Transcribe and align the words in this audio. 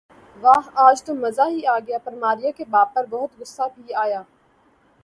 واہ 0.37 0.69
آج 0.85 1.03
تو 1.03 1.13
مزہ 1.15 1.45
ہی 1.49 1.65
آ 1.65 1.77
گیا 1.79 1.97
پر 2.03 2.13
ماریہ 2.15 2.51
کے 2.57 2.63
باپ 2.69 2.93
پر 2.95 3.05
بہت 3.09 3.39
غصہ 3.39 3.67
بھی 3.75 3.93
آیا 3.95 4.21